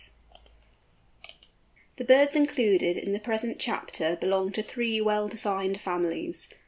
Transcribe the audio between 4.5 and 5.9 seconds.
to three well defined